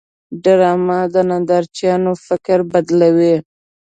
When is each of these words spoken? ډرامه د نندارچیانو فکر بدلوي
ډرامه 0.43 0.99
د 1.13 1.15
نندارچیانو 1.29 2.11
فکر 2.25 2.59
بدلوي 2.71 3.35